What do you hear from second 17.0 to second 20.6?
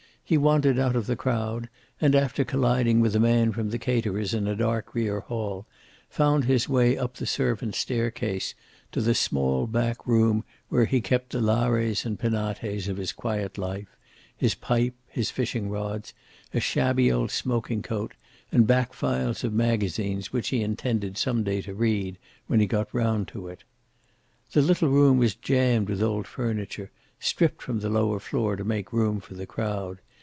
old smoking coat, and back files of magazines which